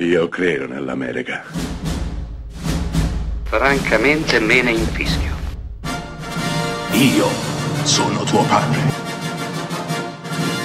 [0.00, 1.42] Io credo nell'America.
[3.42, 5.34] Francamente me ne infischio.
[6.92, 7.26] Io
[7.82, 8.78] sono tuo padre.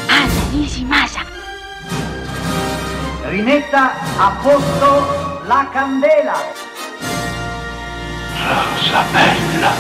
[0.08, 1.22] Anna Nishimasa.
[3.30, 6.36] Rimetta a posto la candela.
[8.38, 9.72] Rosa bella.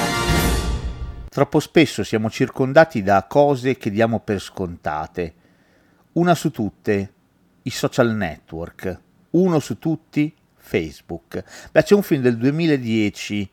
[1.29, 5.33] Troppo spesso siamo circondati da cose che diamo per scontate.
[6.13, 7.13] Una su tutte,
[7.61, 9.02] i social network.
[9.33, 11.43] Uno su tutti, Facebook.
[11.71, 13.49] Beh, c'è un film del 2010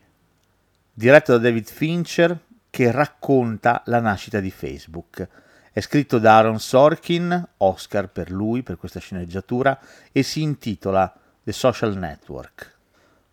[0.93, 2.37] diretto da David Fincher
[2.69, 5.27] che racconta la nascita di Facebook.
[5.71, 9.79] È scritto da Aaron Sorkin, Oscar per lui, per questa sceneggiatura,
[10.11, 12.77] e si intitola The Social Network.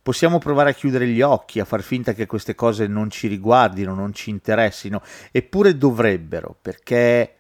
[0.01, 3.95] Possiamo provare a chiudere gli occhi, a far finta che queste cose non ci riguardino,
[3.95, 7.38] non ci interessino, eppure dovrebbero, perché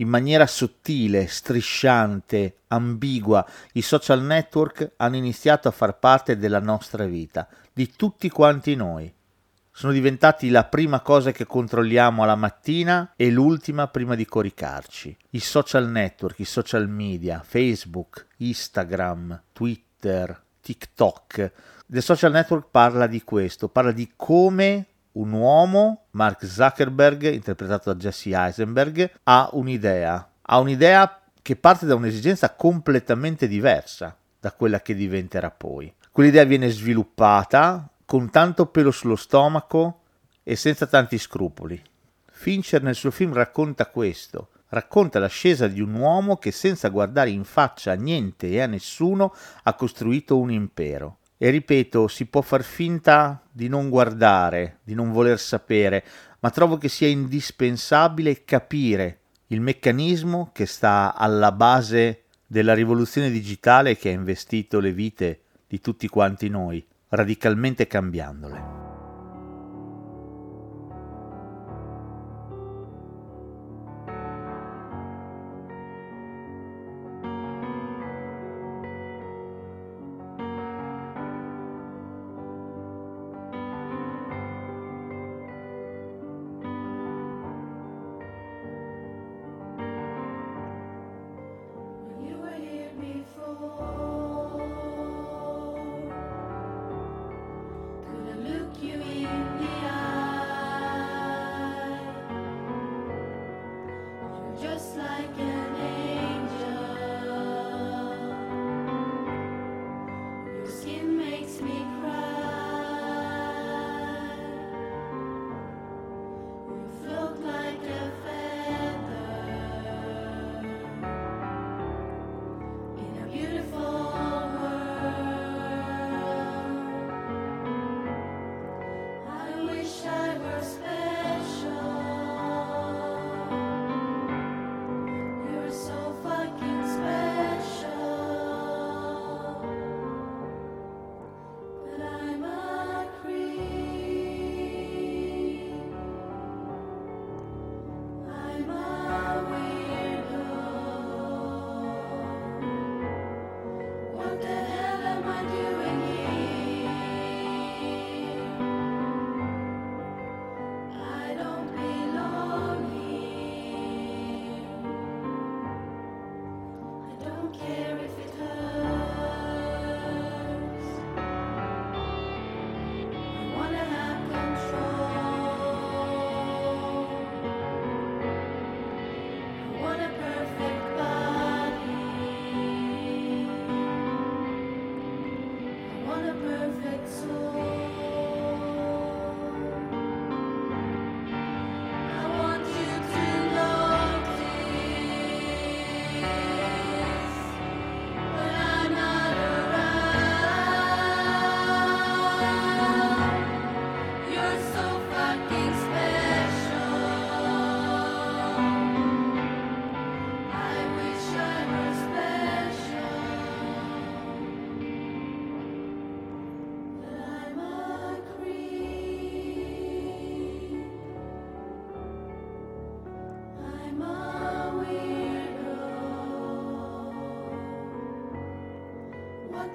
[0.00, 7.04] in maniera sottile, strisciante, ambigua, i social network hanno iniziato a far parte della nostra
[7.04, 9.12] vita, di tutti quanti noi.
[9.72, 15.16] Sono diventati la prima cosa che controlliamo alla mattina e l'ultima prima di coricarci.
[15.30, 21.52] I social network, i social media, Facebook, Instagram, Twitter, TikTok.
[21.86, 27.98] The social network parla di questo, parla di come un uomo, Mark Zuckerberg, interpretato da
[27.98, 30.30] Jesse Eisenberg, ha un'idea.
[30.42, 35.92] Ha un'idea che parte da un'esigenza completamente diversa da quella che diventerà poi.
[36.10, 40.00] Quell'idea viene sviluppata con tanto pelo sullo stomaco
[40.42, 41.80] e senza tanti scrupoli.
[42.30, 47.44] Fincher nel suo film racconta questo, racconta l'ascesa di un uomo che senza guardare in
[47.44, 51.18] faccia a niente e a nessuno ha costruito un impero.
[51.42, 56.04] E ripeto, si può far finta di non guardare, di non voler sapere,
[56.40, 63.96] ma trovo che sia indispensabile capire il meccanismo che sta alla base della rivoluzione digitale
[63.96, 68.79] che ha investito le vite di tutti quanti noi, radicalmente cambiandole.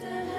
[0.01, 0.34] The hell